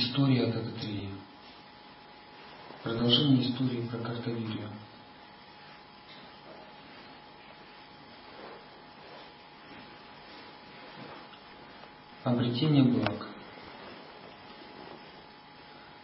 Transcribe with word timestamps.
История 0.00 0.46
Дататрея. 0.46 1.10
Продолжение 2.84 3.50
истории 3.50 3.80
про 3.88 3.98
Картавирию. 3.98 4.70
Обретение 12.22 12.84
благ. 12.84 13.26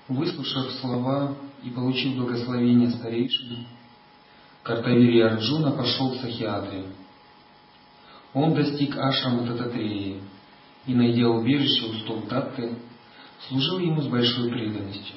Выслушав 0.09 0.72
слова 0.81 1.37
и 1.62 1.70
получив 1.70 2.17
благословение 2.17 2.91
старейшины, 2.91 3.69
Картавирия 4.65 5.34
Арджуна 5.34 5.70
пошел 5.70 6.11
в 6.11 6.20
Сахиадри. 6.20 6.87
Он 8.33 8.55
достиг 8.55 8.97
Ашрама 8.97 9.47
Дататреи 9.47 10.20
и, 10.84 10.95
найдя 10.95 11.28
убежище 11.28 11.87
у 11.87 11.95
стоп 12.00 12.27
Датты, 12.27 12.77
служил 13.48 13.78
ему 13.78 14.00
с 14.03 14.06
большой 14.06 14.50
преданностью. 14.50 15.17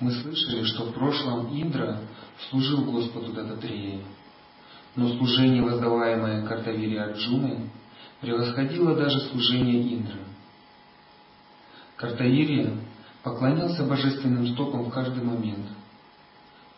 Мы 0.00 0.10
слышали, 0.12 0.64
что 0.64 0.86
в 0.86 0.92
прошлом 0.92 1.48
Индра 1.56 2.00
служил 2.50 2.84
Господу 2.84 3.32
Дататрея, 3.32 4.00
но 4.96 5.08
служение, 5.16 5.62
воздаваемое 5.62 6.46
Картавире 6.46 7.02
Арджуны, 7.02 7.70
превосходило 8.20 8.94
даже 8.96 9.20
служение 9.30 9.94
Индры. 9.94 10.20
Картавирия 11.96 12.76
поклонялся 13.22 13.84
божественным 13.84 14.48
стопам 14.48 14.84
в 14.84 14.90
каждый 14.90 15.22
момент. 15.22 15.66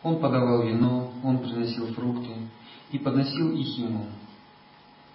Он 0.02 0.20
подавал 0.20 0.62
вино, 0.62 1.12
он 1.24 1.38
приносил 1.38 1.92
фрукты 1.94 2.32
и 2.92 2.98
подносил 2.98 3.50
их 3.52 3.78
ему. 3.78 4.06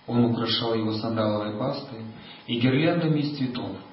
Он 0.08 0.26
украшал 0.26 0.74
его 0.74 0.94
сандаловой 0.94 1.58
пастой 1.58 2.04
и 2.48 2.60
гирляндами 2.60 3.20
из 3.20 3.38
цветов– 3.38 3.78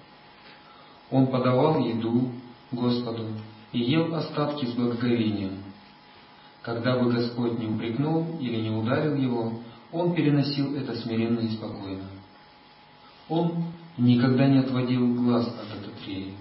он 1.11 1.29
подавал 1.29 1.79
еду 1.81 2.31
Господу 2.71 3.29
и 3.73 3.81
ел 3.81 4.15
остатки 4.15 4.67
с 4.67 4.73
благоговением. 4.73 5.63
Когда 6.63 6.99
бы 6.99 7.11
Господь 7.11 7.59
не 7.59 7.67
упрекнул 7.67 8.39
или 8.41 8.61
не 8.61 8.71
ударил 8.71 9.15
его, 9.15 9.53
он 9.91 10.15
переносил 10.15 10.77
это 10.77 10.97
смиренно 10.97 11.41
и 11.41 11.51
спокойно. 11.51 12.05
Он 13.29 13.73
никогда 13.97 14.47
не 14.47 14.59
отводил 14.59 15.15
глаз 15.15 15.47
от 15.47 15.81
Дататреи. 15.81 16.35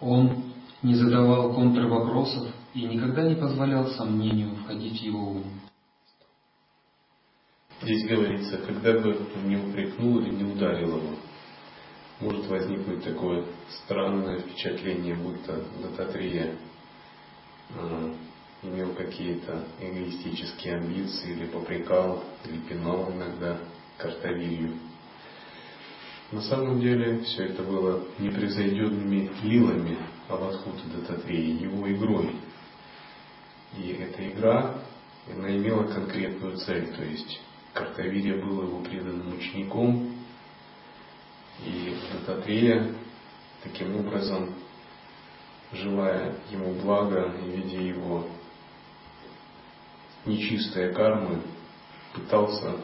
Он 0.00 0.44
не 0.82 0.94
задавал 0.94 1.54
контрвопросов 1.54 2.48
и 2.74 2.82
никогда 2.82 3.28
не 3.28 3.34
позволял 3.34 3.88
сомнению 3.88 4.54
входить 4.56 5.00
в 5.00 5.02
его 5.02 5.30
ум. 5.30 5.44
Здесь 7.82 8.06
говорится, 8.08 8.58
когда 8.58 8.98
бы 9.00 9.16
не 9.44 9.56
упрекнул 9.56 10.18
или 10.20 10.30
не 10.30 10.44
ударил 10.44 10.96
его 10.98 11.16
может 12.20 12.46
возникнуть 12.46 13.04
такое 13.04 13.44
странное 13.84 14.40
впечатление, 14.40 15.14
будто 15.14 15.62
Дататрия 15.82 16.54
э, 17.70 18.14
имел 18.62 18.94
какие-то 18.94 19.64
эгоистические 19.80 20.76
амбиции, 20.76 21.32
или 21.32 21.46
попрекал, 21.46 22.24
или 22.44 22.58
пинал 22.58 23.12
иногда 23.12 23.58
картавилью. 23.98 24.74
На 26.32 26.40
самом 26.42 26.80
деле 26.80 27.20
все 27.20 27.44
это 27.44 27.62
было 27.62 28.02
непревзойденными 28.18 29.30
лилами 29.44 29.96
Аватхута 30.28 30.82
Дататрии, 30.88 31.62
его 31.62 31.90
игрой. 31.92 32.32
И 33.76 33.90
эта 33.92 34.28
игра, 34.28 34.82
она 35.32 35.54
имела 35.54 35.84
конкретную 35.84 36.56
цель, 36.56 36.94
то 36.96 37.04
есть 37.04 37.40
Картавирия 37.74 38.42
был 38.42 38.62
его 38.62 38.80
преданным 38.80 39.36
учеником, 39.36 40.15
и 41.64 41.96
Дататрея 42.12 42.94
таким 43.62 43.96
образом, 43.96 44.54
желая 45.72 46.34
ему 46.50 46.74
блага 46.74 47.32
и 47.44 47.50
видя 47.50 47.80
его 47.80 48.28
нечистые 50.24 50.92
кармы, 50.92 51.42
пытался 52.14 52.76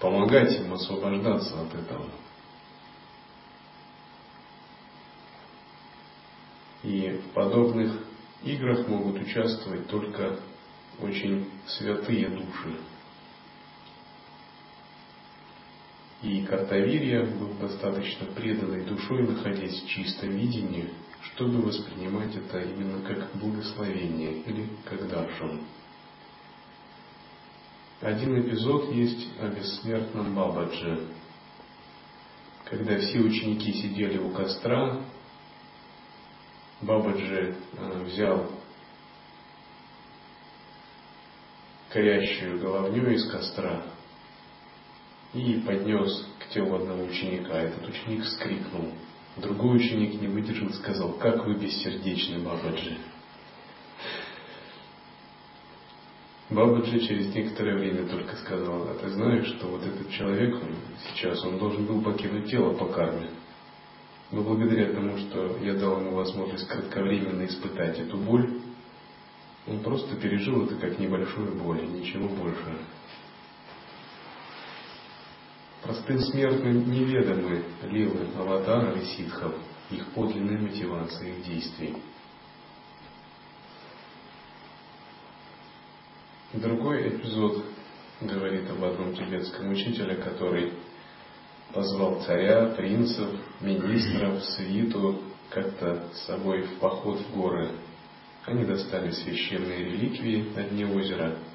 помогать 0.00 0.58
ему 0.58 0.74
освобождаться 0.74 1.60
от 1.60 1.74
этого. 1.74 2.10
И 6.82 7.10
в 7.10 7.32
подобных 7.32 7.92
играх 8.44 8.86
могут 8.86 9.20
участвовать 9.20 9.88
только 9.88 10.38
очень 11.00 11.50
святые 11.66 12.28
души, 12.28 12.76
И 16.22 16.42
Картавирия 16.42 17.24
был 17.24 17.54
достаточно 17.60 18.26
преданной 18.32 18.84
душой, 18.84 19.22
находясь 19.26 19.82
в 19.82 19.88
чистом 19.88 20.30
видении, 20.30 20.90
чтобы 21.22 21.62
воспринимать 21.62 22.34
это 22.34 22.60
именно 22.60 23.02
как 23.02 23.36
благословение 23.36 24.40
или 24.42 24.68
как 24.84 25.08
даршан. 25.08 25.60
Один 28.00 28.40
эпизод 28.40 28.92
есть 28.92 29.28
о 29.40 29.48
бессмертном 29.48 30.34
Бабадже. 30.34 31.08
Когда 32.64 32.98
все 32.98 33.20
ученики 33.20 33.72
сидели 33.72 34.18
у 34.18 34.30
костра, 34.30 35.00
Бабаджи 36.80 37.56
э, 37.76 38.02
взял 38.04 38.50
горящую 41.92 42.60
головню 42.60 43.10
из 43.10 43.28
костра 43.30 43.82
и 45.34 45.62
поднес 45.66 46.26
к 46.38 46.52
телу 46.52 46.76
одного 46.76 47.04
ученика. 47.04 47.54
Этот 47.54 47.88
ученик 47.88 48.24
вскрикнул. 48.24 48.92
Другой 49.36 49.76
ученик 49.76 50.20
не 50.20 50.28
выдержал 50.28 50.68
и 50.68 50.72
сказал, 50.72 51.12
как 51.12 51.44
вы 51.46 51.54
бессердечны, 51.54 52.40
Бабаджи. 52.40 52.96
Бабаджи 56.50 57.00
через 57.00 57.34
некоторое 57.34 57.76
время 57.76 58.08
только 58.08 58.34
сказал, 58.36 58.88
а 58.88 58.94
ты 58.94 59.10
знаешь, 59.10 59.46
что 59.46 59.66
вот 59.66 59.82
этот 59.84 60.10
человек, 60.10 60.54
он, 60.54 60.76
сейчас 61.12 61.44
он 61.44 61.58
должен 61.58 61.84
был 61.84 62.00
покинуть 62.00 62.50
тело 62.50 62.72
по 62.72 62.86
карме. 62.86 63.28
Но 64.30 64.42
благодаря 64.42 64.92
тому, 64.92 65.18
что 65.18 65.58
я 65.58 65.74
дал 65.74 66.00
ему 66.00 66.14
возможность 66.14 66.66
кратковременно 66.68 67.44
испытать 67.44 67.98
эту 67.98 68.16
боль, 68.16 68.60
он 69.66 69.80
просто 69.80 70.16
пережил 70.16 70.64
это 70.64 70.76
как 70.76 70.98
небольшую 70.98 71.54
боль, 71.54 71.86
ничего 71.86 72.28
больше. 72.28 72.78
Простым 75.82 76.18
смертным 76.18 76.90
неведомы 76.90 77.62
лилы 77.84 78.26
аватаров 78.36 78.96
и 78.96 79.06
ситхов, 79.06 79.54
их 79.90 80.08
подлинная 80.08 80.58
мотивация 80.58 81.28
их 81.28 81.44
действий. 81.44 81.96
Другой 86.52 87.08
эпизод 87.10 87.64
говорит 88.20 88.68
об 88.70 88.82
одном 88.82 89.14
тибетском 89.14 89.70
учителе, 89.70 90.16
который 90.16 90.72
позвал 91.72 92.22
царя, 92.22 92.74
принцев, 92.76 93.28
министров, 93.60 94.42
свиту 94.42 95.22
как-то 95.48 96.08
с 96.12 96.26
собой 96.26 96.62
в 96.62 96.78
поход 96.78 97.20
в 97.20 97.36
горы. 97.36 97.70
Они 98.46 98.64
достали 98.64 99.12
священные 99.12 99.84
реликвии 99.84 100.50
на 100.56 100.64
дне 100.64 100.86
озера– 100.86 101.38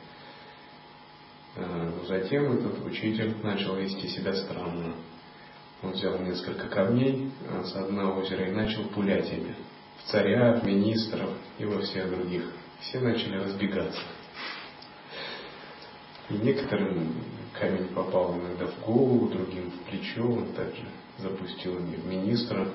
затем 2.07 2.51
этот 2.53 2.83
учитель 2.85 3.35
начал 3.43 3.75
вести 3.75 4.07
себя 4.07 4.33
странно. 4.33 4.95
Он 5.83 5.91
взял 5.91 6.17
несколько 6.19 6.67
камней 6.67 7.31
э, 7.47 7.63
с 7.65 7.75
одного 7.75 8.21
озера 8.21 8.47
и 8.47 8.51
начал 8.51 8.85
пулять 8.85 9.31
ими. 9.31 9.55
В 9.97 10.11
царя, 10.11 10.53
в 10.53 10.65
министров 10.65 11.29
и 11.59 11.65
во 11.65 11.81
всех 11.81 12.09
других. 12.09 12.51
Все 12.79 12.99
начали 12.99 13.37
разбегаться. 13.37 14.01
И 16.29 16.33
некоторым 16.35 17.13
камень 17.59 17.89
попал 17.89 18.39
иногда 18.39 18.65
в 18.67 18.79
голову, 18.79 19.29
другим 19.29 19.71
в 19.71 19.79
плечо, 19.89 20.23
он 20.23 20.53
также 20.53 20.87
запустил 21.19 21.77
ими 21.77 21.97
в 21.97 22.05
министра. 22.07 22.69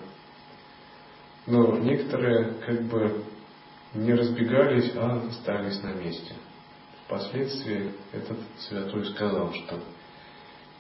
Но 1.47 1.79
некоторые 1.79 2.53
как 2.67 2.83
бы 2.83 3.25
не 3.95 4.13
разбегались, 4.13 4.93
а 4.95 5.27
остались 5.29 5.83
на 5.83 5.95
месте– 5.95 6.35
впоследствии 7.09 7.91
этот 8.13 8.37
святой 8.69 9.07
сказал, 9.07 9.53
что 9.55 9.81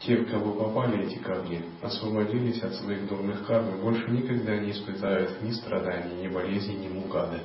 те, 0.00 0.18
в 0.18 0.30
кого 0.30 0.52
попали 0.52 1.06
эти 1.06 1.18
камни, 1.18 1.64
освободились 1.82 2.62
от 2.62 2.74
своих 2.74 3.08
дурных 3.08 3.46
карм 3.46 3.74
и 3.74 3.80
больше 3.80 4.08
никогда 4.10 4.56
не 4.58 4.70
испытают 4.70 5.42
ни 5.42 5.50
страданий, 5.52 6.22
ни 6.22 6.28
болезней, 6.28 6.76
ни 6.76 6.88
мукады. 6.88 7.40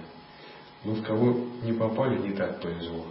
Но 0.84 0.94
в 0.94 1.04
кого 1.04 1.46
не 1.64 1.72
попали, 1.72 2.20
не 2.20 2.36
так 2.36 2.62
повезло. 2.62 3.06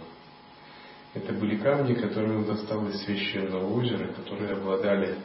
Это 1.15 1.33
были 1.33 1.57
камни, 1.57 1.95
которые 1.95 2.37
он 2.37 2.45
достал 2.45 2.87
из 2.87 3.03
священного 3.03 3.73
озера, 3.73 4.13
которые 4.13 4.53
обладали 4.53 5.17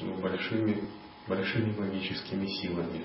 ну, 0.00 0.14
большими, 0.20 0.84
большими 1.26 1.74
магическими 1.78 2.46
силами. 2.46 3.04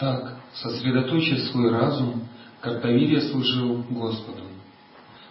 Так, 0.00 0.39
сосредоточив 0.54 1.38
свой 1.50 1.70
разум, 1.70 2.28
Картавирия 2.60 3.20
служил 3.20 3.84
Господу. 3.88 4.42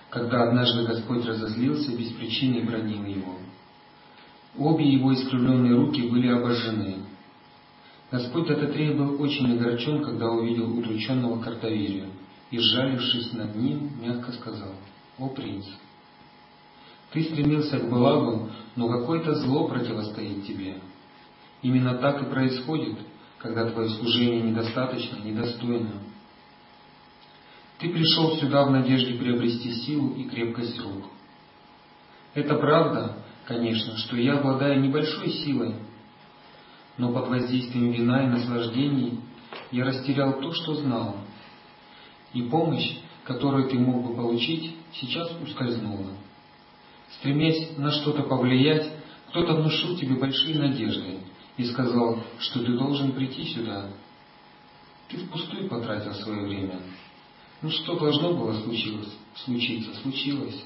Когда 0.10 0.44
однажды 0.44 0.86
Господь 0.86 1.26
разозлился, 1.26 1.96
без 1.96 2.12
причины 2.14 2.66
бронил 2.66 3.06
его. 3.06 3.36
Обе 4.58 4.92
его 4.92 5.14
искривленные 5.14 5.76
руки 5.76 6.10
были 6.10 6.28
обожжены. 6.28 6.98
Господь 8.12 8.48
Дататрея 8.48 8.98
был 8.98 9.22
очень 9.22 9.54
огорчен, 9.54 10.04
когда 10.04 10.32
увидел 10.32 10.76
удрученного 10.76 11.40
Картавирию, 11.42 12.08
и, 12.50 12.58
сжалившись 12.58 13.34
над 13.34 13.56
ним, 13.56 13.92
мягко 14.02 14.32
сказал, 14.32 14.74
«О, 15.20 15.30
принц, 15.30 15.66
ты 17.12 17.24
стремился 17.24 17.80
к 17.80 17.90
благу, 17.90 18.50
но 18.76 18.88
какое-то 18.88 19.36
зло 19.36 19.68
противостоит 19.68 20.46
тебе. 20.46 20.78
Именно 21.62 21.96
так 21.96 22.22
и 22.22 22.26
происходит, 22.26 22.98
когда 23.40 23.70
твое 23.70 23.90
служение 23.90 24.42
недостаточно, 24.42 25.18
недостойно. 25.24 26.02
Ты 27.80 27.90
пришел 27.90 28.36
сюда 28.38 28.66
в 28.66 28.72
надежде 28.72 29.14
приобрести 29.14 29.72
силу 29.72 30.14
и 30.16 30.26
крепкость 30.26 30.80
рук. 30.82 31.06
Это 32.34 32.56
правда, 32.56 33.24
конечно, 33.46 33.96
что 33.98 34.18
я 34.18 34.40
обладаю 34.40 34.82
небольшой 34.82 35.32
силой, 35.32 35.76
но 36.98 37.14
под 37.14 37.30
воздействием 37.30 37.92
вина 37.92 38.26
и 38.26 38.28
наслаждений 38.28 39.22
я 39.72 39.86
растерял 39.86 40.42
то, 40.42 40.52
что 40.52 40.76
знал, 40.76 41.16
и 42.34 42.42
помощь, 42.44 42.98
которую 43.24 43.70
ты 43.70 43.80
мог 43.80 44.06
бы 44.06 44.16
получить, 44.16 44.76
сейчас 44.94 45.32
ускользнула. 45.42 46.12
Стремясь 47.14 47.78
на 47.78 47.92
что-то 47.92 48.24
повлиять, 48.24 48.92
кто-то 49.30 49.54
внушил 49.54 49.98
тебе 49.98 50.16
большие 50.16 50.60
надежды, 50.60 51.20
и 51.60 51.66
сказал, 51.66 52.24
что 52.40 52.64
ты 52.64 52.72
должен 52.78 53.12
прийти 53.12 53.44
сюда. 53.54 53.90
Ты 55.10 55.18
впустую 55.18 55.68
потратил 55.68 56.14
свое 56.14 56.44
время. 56.44 56.80
Ну 57.62 57.70
что 57.70 58.00
должно 58.00 58.34
было 58.34 58.54
случилось, 58.62 59.14
случиться, 59.36 59.94
случилось. 59.96 60.64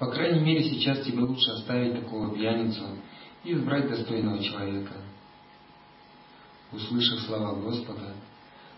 По 0.00 0.10
крайней 0.10 0.40
мере, 0.40 0.64
сейчас 0.64 1.06
тебе 1.06 1.20
лучше 1.20 1.48
оставить 1.52 1.94
такого 1.94 2.34
пьяницу 2.34 2.82
и 3.44 3.52
избрать 3.52 3.88
достойного 3.88 4.42
человека. 4.42 4.94
Услышав 6.72 7.20
слова 7.20 7.54
Господа, 7.60 8.12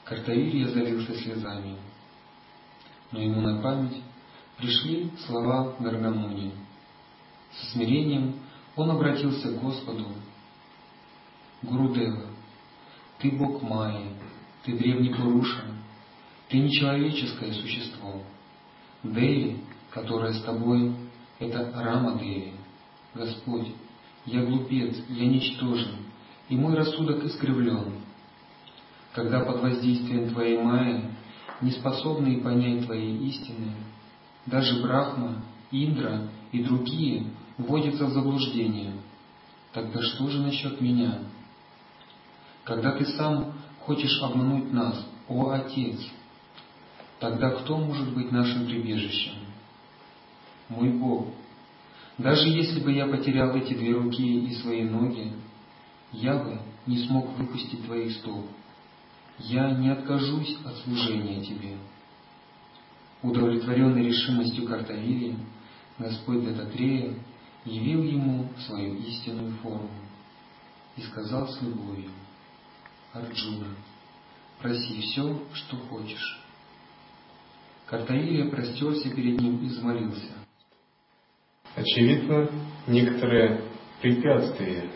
Картавирия 0.04 0.68
залился 0.68 1.14
слезами. 1.14 1.78
Но 3.10 3.22
ему 3.22 3.40
на 3.40 3.62
память 3.62 4.02
пришли 4.58 5.10
слова 5.26 5.74
Гаргамуни. 5.80 6.52
Со 7.52 7.72
смирением 7.72 8.34
он 8.76 8.90
обратился 8.90 9.48
к 9.48 9.62
Господу 9.62 10.08
Гурудева, 11.64 12.26
ты 13.18 13.30
Бог 13.30 13.62
Майи, 13.62 14.08
ты 14.64 14.76
древний 14.76 15.12
Пуруша, 15.14 15.64
ты 16.48 16.58
нечеловеческое 16.58 17.52
существо. 17.52 18.22
Деви, 19.02 19.58
которая 19.90 20.32
с 20.32 20.42
тобой, 20.42 20.94
это 21.38 21.72
Рама 21.74 22.18
Деви. 22.18 22.52
Господь, 23.14 23.68
я 24.26 24.44
глупец, 24.44 24.96
я 25.08 25.26
ничтожен, 25.26 25.96
и 26.48 26.56
мой 26.56 26.74
рассудок 26.74 27.24
искривлен. 27.24 27.94
Когда 29.12 29.40
под 29.40 29.60
воздействием 29.60 30.30
Твоей 30.30 30.58
Майи, 30.58 31.04
не 31.60 31.70
способные 31.70 32.38
понять 32.38 32.84
Твои 32.84 33.16
истины, 33.28 33.72
даже 34.46 34.82
Брахма, 34.82 35.44
Индра 35.70 36.28
и 36.52 36.62
другие 36.62 37.26
вводятся 37.56 38.06
в 38.06 38.10
заблуждение, 38.10 38.92
тогда 39.72 40.02
что 40.02 40.28
же 40.28 40.42
насчет 40.42 40.80
меня? 40.80 41.20
Когда 42.64 42.92
ты 42.92 43.04
сам 43.06 43.52
хочешь 43.80 44.20
обмануть 44.22 44.72
нас, 44.72 45.06
о 45.28 45.50
Отец, 45.50 46.00
тогда 47.18 47.50
кто 47.50 47.78
может 47.78 48.12
быть 48.14 48.32
нашим 48.32 48.66
прибежищем? 48.66 49.34
Мой 50.68 50.90
Бог, 50.90 51.28
даже 52.18 52.48
если 52.48 52.80
бы 52.80 52.92
я 52.92 53.06
потерял 53.06 53.54
эти 53.54 53.74
две 53.74 53.92
руки 53.92 54.46
и 54.46 54.54
свои 54.56 54.82
ноги, 54.82 55.32
я 56.12 56.36
бы 56.36 56.58
не 56.86 56.98
смог 57.06 57.36
выпустить 57.36 57.84
твоих 57.84 58.12
стоп. 58.18 58.46
Я 59.38 59.70
не 59.70 59.90
откажусь 59.90 60.56
от 60.64 60.76
служения 60.78 61.42
Тебе. 61.42 61.76
Удовлетворенный 63.22 64.04
решимостью 64.04 64.66
Картавирия, 64.66 65.36
Господь 65.98 66.44
Дататрея 66.44 67.14
явил 67.64 68.02
ему 68.02 68.48
свою 68.66 68.96
истинную 68.96 69.52
форму 69.56 69.90
и 70.96 71.02
сказал 71.02 71.48
с 71.48 71.60
любовью, 71.62 72.10
Арджуна, 73.14 73.68
проси 74.60 75.00
все, 75.00 75.40
что 75.52 75.76
хочешь. 75.76 76.40
Картаилия 77.86 78.50
простерся 78.50 79.08
перед 79.08 79.40
ним 79.40 79.64
и 79.64 79.68
взмолился. 79.68 80.32
Очевидно, 81.76 82.50
некоторые 82.88 83.60
препятствия, 84.02 84.90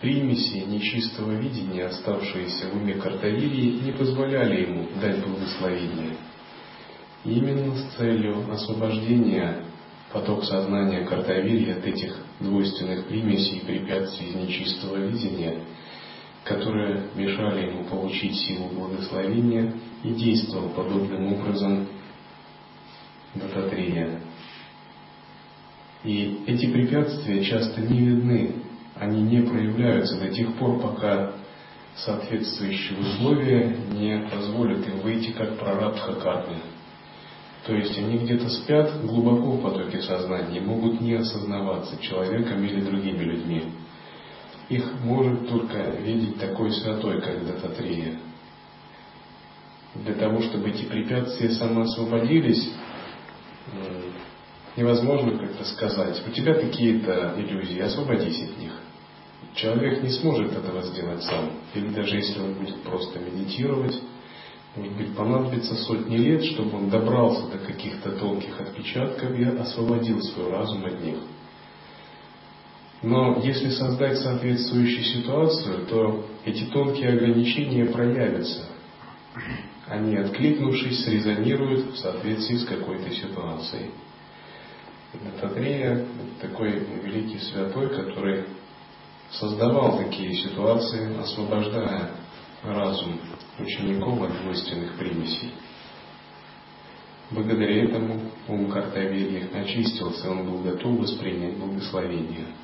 примеси 0.00 0.64
нечистого 0.66 1.30
видения, 1.38 1.86
оставшиеся 1.86 2.70
в 2.70 2.76
уме 2.76 2.94
Картавилии, 2.94 3.84
не 3.84 3.92
позволяли 3.92 4.62
ему 4.62 4.88
дать 5.00 5.24
благословение. 5.24 6.16
Именно 7.24 7.76
с 7.76 7.94
целью 7.94 8.50
освобождения 8.50 9.64
поток 10.12 10.42
сознания 10.42 11.04
Картавилии 11.04 11.70
от 11.70 11.86
этих 11.86 12.16
двойственных 12.40 13.06
примесей 13.06 13.58
и 13.58 13.64
препятствий 13.64 14.34
нечистого 14.34 14.96
видения– 14.96 15.64
которые 16.44 17.02
мешали 17.14 17.68
ему 17.68 17.84
получить 17.84 18.34
силу 18.34 18.68
благословения 18.68 19.74
и 20.02 20.10
действовал 20.10 20.70
подобным 20.70 21.34
образом 21.34 21.86
Дататрия. 23.34 24.20
И 26.02 26.44
эти 26.46 26.66
препятствия 26.66 27.44
часто 27.44 27.82
не 27.82 27.98
видны, 28.00 28.54
они 28.96 29.22
не 29.22 29.42
проявляются 29.42 30.18
до 30.18 30.28
тех 30.28 30.54
пор, 30.54 30.80
пока 30.80 31.32
соответствующие 31.96 32.98
условия 32.98 33.76
не 33.92 34.26
позволят 34.30 34.86
им 34.88 35.00
выйти 35.00 35.32
как 35.32 35.58
прарабдха 35.58 36.14
кармы. 36.14 36.56
То 37.66 37.74
есть 37.74 37.96
они 37.98 38.18
где-то 38.18 38.48
спят 38.48 39.04
глубоко 39.04 39.52
в 39.52 39.62
потоке 39.62 40.00
сознания 40.00 40.58
и 40.58 40.64
могут 40.64 41.00
не 41.00 41.14
осознаваться 41.14 42.00
человеком 42.00 42.64
или 42.64 42.80
другими 42.80 43.22
людьми. 43.22 43.64
Их 44.70 44.88
может 45.02 45.48
только 45.48 45.78
видеть 46.00 46.38
такой 46.38 46.70
святой, 46.70 47.20
как 47.20 47.44
Дататрия. 47.44 48.20
Для 49.96 50.14
того, 50.14 50.40
чтобы 50.42 50.70
эти 50.70 50.84
препятствия 50.84 51.50
самоосвободились, 51.50 52.70
невозможно 54.76 55.36
как-то 55.38 55.64
сказать, 55.64 56.22
у 56.24 56.30
тебя 56.30 56.54
какие-то 56.54 57.34
иллюзии, 57.36 57.80
освободись 57.80 58.42
от 58.42 58.58
них. 58.58 58.72
Человек 59.56 60.04
не 60.04 60.10
сможет 60.10 60.52
этого 60.52 60.82
сделать 60.82 61.24
сам. 61.24 61.50
Или 61.74 61.88
даже 61.88 62.16
если 62.16 62.38
он 62.38 62.54
будет 62.54 62.80
просто 62.82 63.18
медитировать, 63.18 64.00
может 64.76 64.92
быть, 64.92 65.16
понадобится 65.16 65.74
сотни 65.74 66.16
лет, 66.16 66.44
чтобы 66.44 66.76
он 66.76 66.90
добрался 66.90 67.48
до 67.48 67.58
каких-то 67.58 68.12
тонких 68.12 68.60
отпечатков 68.60 69.36
и 69.36 69.42
освободил 69.42 70.22
свой 70.22 70.52
разум 70.52 70.84
от 70.84 71.02
них. 71.02 71.16
Но 73.02 73.40
если 73.42 73.70
создать 73.70 74.18
соответствующую 74.18 75.04
ситуацию, 75.04 75.86
то 75.86 76.26
эти 76.44 76.64
тонкие 76.66 77.10
ограничения 77.10 77.86
проявятся. 77.86 78.66
Они, 79.86 80.16
откликнувшись, 80.16 81.04
срезонируют 81.04 81.94
в 81.94 81.96
соответствии 81.96 82.56
с 82.56 82.64
какой-то 82.66 83.10
ситуацией. 83.10 83.90
Дататрея– 85.24 86.06
такой 86.40 86.78
великий 87.02 87.38
святой, 87.38 87.88
который 87.88 88.44
создавал 89.30 89.98
такие 89.98 90.34
ситуации, 90.34 91.18
освобождая 91.18 92.10
разум 92.62 93.18
учеников 93.58 94.22
от 94.22 94.42
двойственных 94.42 94.94
примесей. 94.96 95.52
Благодаря 97.30 97.84
этому 97.84 98.20
ум 98.46 98.70
Картавелия 98.70 99.48
очистился, 99.54 100.30
он 100.30 100.44
был 100.44 100.58
готов 100.58 100.98
воспринять 100.98 101.56
благословение– 101.56 102.46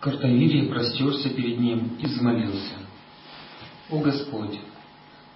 Картавирия 0.00 0.70
простерся 0.70 1.28
перед 1.28 1.58
ним 1.58 1.98
и 2.00 2.06
взмолился. 2.06 2.74
«О 3.90 3.98
Господь, 3.98 4.58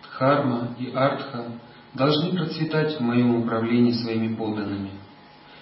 Дхарма 0.02 0.74
и 0.78 0.90
Артха 0.90 1.60
должны 1.92 2.30
процветать 2.30 2.96
в 2.96 3.00
моем 3.00 3.36
управлении 3.36 3.92
своими 3.92 4.34
подданными. 4.34 4.92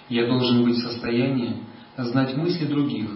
Я 0.09 0.27
должен 0.27 0.63
быть 0.65 0.77
в 0.77 0.83
состоянии 0.83 1.57
знать 1.97 2.37
мысли 2.37 2.67
других. 2.67 3.11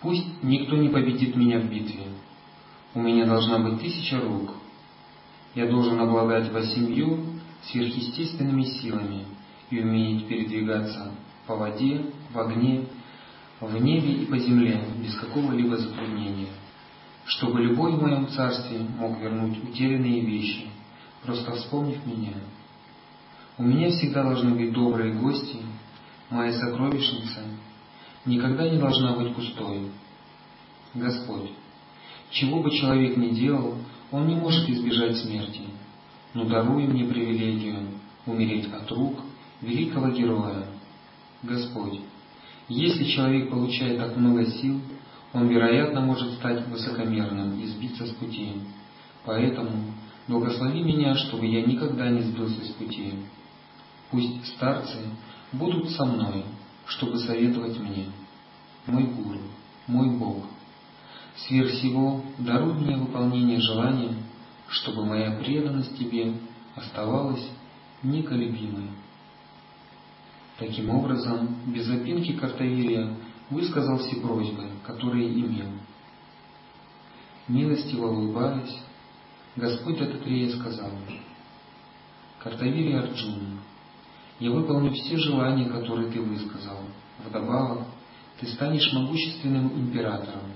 Пусть 0.00 0.26
никто 0.42 0.76
не 0.76 0.88
победит 0.88 1.36
меня 1.36 1.60
в 1.60 1.70
битве. 1.70 2.06
У 2.94 3.00
меня 3.00 3.26
должна 3.26 3.58
быть 3.60 3.80
тысяча 3.80 4.20
рук. 4.20 4.54
Я 5.54 5.68
должен 5.68 6.00
обладать 6.00 6.50
восемью 6.50 7.26
сверхъестественными 7.62 8.64
силами 8.64 9.26
и 9.70 9.80
уметь 9.80 10.26
передвигаться 10.26 11.12
по 11.46 11.54
воде, 11.54 12.06
в 12.32 12.38
огне 12.38 12.86
в 13.60 13.80
небе 13.80 14.22
и 14.22 14.26
по 14.26 14.38
земле 14.38 14.82
без 14.98 15.14
какого-либо 15.16 15.76
затруднения, 15.76 16.48
чтобы 17.26 17.62
любой 17.62 17.92
в 17.92 18.02
моем 18.02 18.28
царстве 18.28 18.78
мог 18.78 19.18
вернуть 19.18 19.62
утерянные 19.62 20.20
вещи, 20.20 20.68
просто 21.22 21.52
вспомнив 21.52 22.04
меня. 22.06 22.32
У 23.58 23.62
меня 23.62 23.90
всегда 23.90 24.22
должны 24.22 24.54
быть 24.54 24.72
добрые 24.72 25.12
гости, 25.14 25.58
моя 26.30 26.52
сокровищница 26.52 27.44
никогда 28.24 28.68
не 28.68 28.78
должна 28.78 29.14
быть 29.14 29.34
пустой. 29.34 29.90
Господь, 30.94 31.50
чего 32.30 32.62
бы 32.62 32.70
человек 32.70 33.16
ни 33.16 33.30
делал, 33.30 33.76
он 34.10 34.26
не 34.26 34.34
может 34.34 34.68
избежать 34.68 35.18
смерти, 35.18 35.62
но 36.32 36.44
даруй 36.44 36.86
мне 36.86 37.04
привилегию 37.04 37.88
умереть 38.26 38.72
от 38.72 38.90
рук 38.90 39.20
великого 39.60 40.08
героя. 40.08 40.66
Господь, 41.42 42.00
если 42.70 43.04
человек 43.04 43.50
получает 43.50 43.98
так 43.98 44.16
много 44.16 44.46
сил, 44.46 44.80
он, 45.32 45.48
вероятно, 45.48 46.00
может 46.00 46.34
стать 46.34 46.68
высокомерным 46.68 47.58
и 47.58 47.66
сбиться 47.66 48.06
с 48.06 48.10
пути. 48.10 48.52
Поэтому 49.24 49.92
благослови 50.28 50.80
меня, 50.80 51.16
чтобы 51.16 51.46
я 51.46 51.62
никогда 51.62 52.08
не 52.08 52.20
сбился 52.22 52.64
с 52.64 52.68
пути. 52.68 53.14
Пусть 54.12 54.46
старцы 54.54 54.98
будут 55.52 55.90
со 55.90 56.04
мной, 56.04 56.44
чтобы 56.86 57.18
советовать 57.18 57.76
мне. 57.80 58.06
Мой 58.86 59.04
гуру, 59.04 59.40
мой 59.88 60.16
Бог. 60.16 60.44
Сверх 61.36 61.70
всего 61.72 62.22
даруй 62.38 62.74
мне 62.74 62.96
выполнение 62.96 63.60
желания, 63.60 64.14
чтобы 64.68 65.04
моя 65.04 65.32
преданность 65.38 65.98
Тебе 65.98 66.34
оставалась 66.76 67.44
неколебимой. 68.04 68.90
Таким 70.60 70.90
образом, 70.90 71.56
без 71.72 71.88
опинки 71.88 72.34
Картавирия 72.34 73.16
высказал 73.48 73.96
все 73.96 74.20
просьбы, 74.20 74.68
которые 74.86 75.32
имел. 75.32 75.68
Милостиво 77.48 78.08
улыбаясь, 78.08 78.76
Господь 79.56 79.98
Дататрея 79.98 80.50
сказал, 80.50 80.90
Картавирия 82.40 83.00
Арджуна, 83.00 83.60
я 84.38 84.50
выполню 84.50 84.92
все 84.92 85.16
желания, 85.16 85.64
которые 85.70 86.10
ты 86.10 86.20
высказал. 86.20 86.80
Вдобавок, 87.26 87.86
ты 88.38 88.46
станешь 88.48 88.92
могущественным 88.92 89.72
императором. 89.80 90.52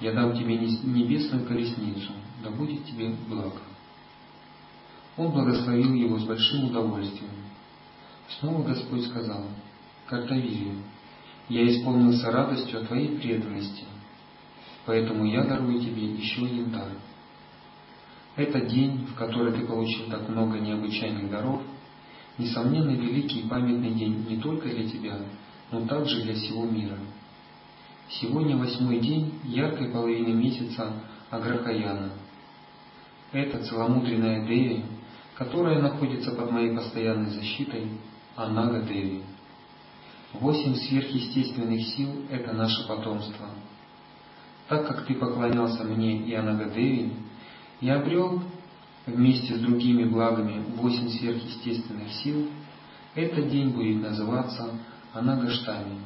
Я 0.00 0.12
дам 0.12 0.36
тебе 0.36 0.56
небесную 0.56 1.46
колесницу, 1.46 2.10
да 2.42 2.50
будет 2.50 2.84
тебе 2.84 3.14
благо. 3.28 3.62
Он 5.16 5.30
благословил 5.30 5.94
его 5.94 6.18
с 6.18 6.24
большим 6.24 6.64
удовольствием, 6.64 7.30
Снова 8.38 8.62
Господь 8.62 9.06
сказал, 9.06 9.44
Картавирию, 10.06 10.76
я 11.48 11.66
исполнился 11.66 12.30
радостью 12.30 12.80
о 12.80 12.84
твоей 12.84 13.18
преданности, 13.18 13.84
поэтому 14.86 15.24
я 15.24 15.42
дарую 15.44 15.80
тебе 15.80 16.04
еще 16.14 16.46
один 16.46 16.70
дар. 16.70 16.88
Это 18.36 18.60
день, 18.60 19.06
в 19.06 19.14
который 19.14 19.52
ты 19.52 19.66
получил 19.66 20.06
так 20.08 20.28
много 20.28 20.60
необычайных 20.60 21.28
даров, 21.30 21.60
несомненно 22.38 22.90
великий 22.90 23.40
и 23.40 23.48
памятный 23.48 23.94
день 23.94 24.24
не 24.28 24.36
только 24.36 24.68
для 24.68 24.88
тебя, 24.88 25.18
но 25.72 25.86
также 25.86 26.22
для 26.22 26.34
всего 26.34 26.64
мира. 26.64 26.98
Сегодня 28.08 28.56
восьмой 28.56 29.00
день 29.00 29.34
яркой 29.44 29.88
половины 29.90 30.32
месяца 30.34 30.92
Аграхаяна. 31.30 32.12
Это 33.32 33.62
целомудренная 33.64 34.46
Деви, 34.46 34.84
которая 35.36 35.80
находится 35.80 36.32
под 36.32 36.50
моей 36.50 36.74
постоянной 36.74 37.30
защитой, 37.30 37.88
Анага 38.40 38.80
Деви. 38.80 39.22
Восемь 40.32 40.74
сверхъестественных 40.74 41.86
сил– 41.88 42.24
это 42.30 42.54
наше 42.54 42.88
потомство. 42.88 43.50
Так 44.66 44.86
как 44.86 45.04
ты 45.04 45.14
поклонялся 45.14 45.84
мне 45.84 46.24
и 46.24 46.32
Анага 46.32 46.70
Деви, 46.70 47.12
я 47.82 48.00
обрел 48.00 48.42
вместе 49.06 49.56
с 49.56 49.60
другими 49.60 50.04
благами 50.04 50.64
восемь 50.76 51.10
сверхъестественных 51.10 52.10
сил, 52.22 52.48
этот 53.14 53.50
день 53.50 53.70
будет 53.70 54.02
называться 54.02 54.70
Анагаштами. 55.12 55.98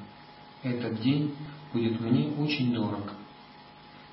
Этот 0.64 1.00
день 1.02 1.34
будет 1.72 2.00
мне 2.00 2.32
очень 2.36 2.74
дорог. 2.74 3.12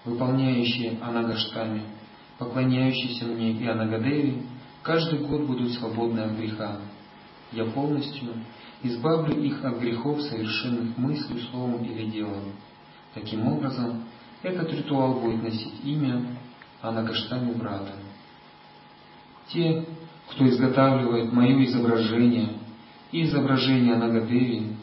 Выполняющие 0.05 0.99
Анагаштами, 1.01 1.83
поклоняющиеся 2.37 3.25
мне 3.25 3.53
и 3.53 3.65
Анагадеви, 3.65 4.43
каждый 4.83 5.19
год 5.25 5.47
будут 5.47 5.71
свободны 5.73 6.19
от 6.19 6.33
греха, 6.33 6.81
я 7.51 7.65
полностью 7.65 8.33
избавлю 8.83 9.41
их 9.41 9.63
от 9.63 9.79
грехов, 9.79 10.21
совершенных 10.21 10.97
мыслью, 10.97 11.41
словом 11.51 11.83
или 11.83 12.09
делом. 12.09 12.53
Таким 13.13 13.47
образом, 13.47 14.05
этот 14.41 14.71
ритуал 14.73 15.19
будет 15.19 15.43
носить 15.43 15.73
имя 15.83 16.37
Анакаштами 16.81 17.53
брата. 17.53 17.93
Те, 19.49 19.85
кто 20.29 20.47
изготавливает 20.47 21.31
мое 21.31 21.65
изображение 21.65 22.53
и 23.11 23.23
изображение 23.23 23.95
Анагадеви 23.95 24.75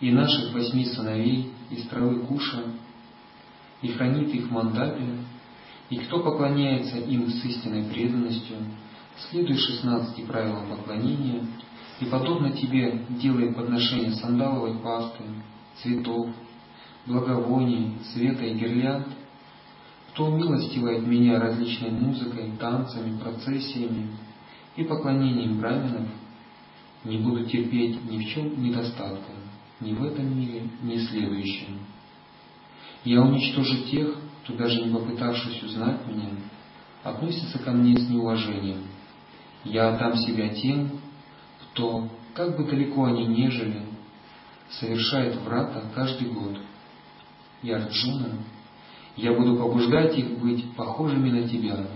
и 0.00 0.10
наших 0.12 0.52
восьми 0.52 0.84
сыновей 0.84 1.52
из 1.70 1.86
травы 1.88 2.20
Куша, 2.20 2.64
и 3.82 3.88
хранит 3.88 4.28
их 4.34 4.48
в 4.48 4.52
мандапе, 4.52 5.02
и 5.88 5.96
кто 5.96 6.20
поклоняется 6.20 6.98
им 6.98 7.28
с 7.30 7.44
истинной 7.44 7.84
преданностью, 7.84 8.56
следуя 9.28 9.56
шестнадцати 9.56 10.22
правилам 10.22 10.68
поклонения, 10.68 11.46
и 12.00 12.06
подобно 12.06 12.52
тебе 12.52 13.04
делает 13.10 13.54
подношение 13.54 14.12
сандаловой 14.12 14.78
пасты, 14.78 15.24
цветов, 15.82 16.30
благовоний, 17.06 17.98
света 18.12 18.44
и 18.44 18.54
гирлянд, 18.54 19.08
кто 20.12 20.26
умилостивает 20.26 21.06
меня 21.06 21.38
различной 21.38 21.90
музыкой, 21.90 22.52
танцами, 22.58 23.18
процессиями 23.18 24.10
и 24.76 24.84
поклонением 24.84 25.58
браминов, 25.58 26.08
не 27.04 27.18
буду 27.18 27.44
терпеть 27.44 28.02
ни 28.10 28.18
в 28.18 28.28
чем 28.28 28.62
недостатка, 28.62 29.32
ни 29.80 29.92
в 29.92 30.02
этом 30.02 30.38
мире, 30.38 30.68
ни 30.82 30.96
в 30.96 31.02
следующем. 31.08 31.78
Я 33.04 33.22
уничтожу 33.22 33.84
тех, 33.90 34.18
кто, 34.42 34.54
даже 34.54 34.82
не 34.82 34.92
попытавшись 34.92 35.62
узнать 35.62 36.06
меня, 36.06 36.30
относится 37.02 37.58
ко 37.58 37.72
мне 37.72 37.96
с 37.96 38.08
неуважением. 38.08 38.82
Я 39.64 39.94
отдам 39.94 40.16
себя 40.16 40.48
тем, 40.48 40.90
то, 41.74 42.08
как 42.34 42.56
бы 42.56 42.64
далеко 42.64 43.04
они 43.04 43.26
ни 43.26 43.48
жили, 43.48 43.82
совершает 44.70 45.36
врата 45.42 45.82
каждый 45.94 46.28
год. 46.30 46.58
И 47.62 47.70
Арджуна, 47.70 48.38
я 49.16 49.32
буду 49.34 49.56
побуждать 49.56 50.16
их 50.16 50.38
быть 50.38 50.64
похожими 50.74 51.30
на 51.30 51.48
тебя. 51.48 51.86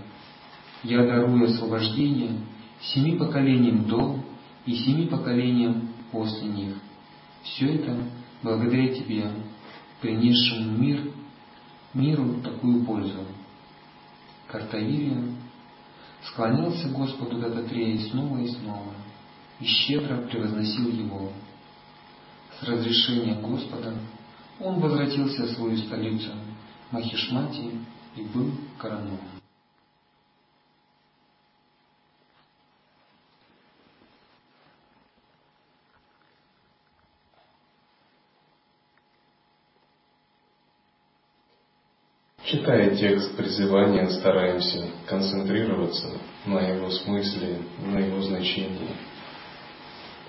Я 0.83 1.05
дарую 1.05 1.45
освобождение 1.45 2.37
семи 2.79 3.17
поколениям 3.17 3.85
до 3.85 4.19
и 4.65 4.75
семи 4.75 5.07
поколениям 5.07 5.89
после 6.11 6.47
них. 6.47 6.75
Все 7.43 7.75
это 7.75 7.97
благодаря 8.43 8.93
тебе, 8.93 9.31
принесшему 10.01 10.77
мир, 10.77 11.01
миру 11.93 12.41
такую 12.43 12.85
пользу. 12.85 13.25
Картавирия 14.47 15.23
склонялся 16.29 16.89
к 16.89 16.93
Господу 16.93 17.39
Дататрея 17.39 17.97
снова 18.09 18.37
и 18.37 18.47
снова 18.47 18.93
и 19.59 19.65
щедро 19.65 20.17
превозносил 20.27 20.89
его. 20.89 21.31
С 22.59 22.63
разрешения 22.63 23.35
Господа 23.35 23.93
он 24.59 24.79
возвратился 24.79 25.43
в 25.43 25.51
свою 25.51 25.77
столицу 25.77 26.31
Махишмати 26.91 27.71
и 28.15 28.21
был 28.21 28.51
коронован. 28.77 29.19
Читая 42.65 42.95
текст 42.95 43.37
призывания, 43.37 44.09
стараемся 44.09 44.87
концентрироваться 45.05 46.07
на 46.47 46.57
его 46.61 46.89
смысле, 46.89 47.59
на 47.79 47.99
его 47.99 48.19
значении– 48.23 48.89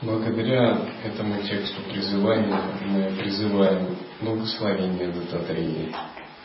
Благодаря 0.02 0.78
этому 1.04 1.40
тексту 1.42 1.80
призывания 1.90 2.60
мы 2.84 3.16
призываем 3.16 3.96
благословение 4.20 5.08
Дататрии, 5.08 5.90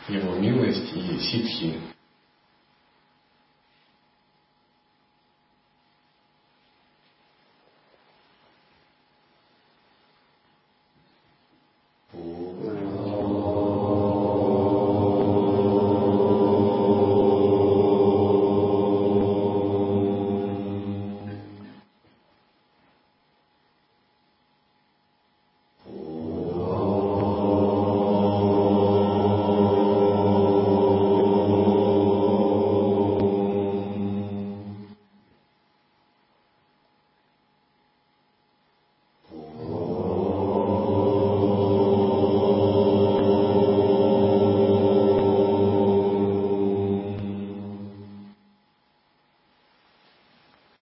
его 0.08 0.34
милость 0.36 0.90
и 0.96 1.18
ситхи, 1.18 1.74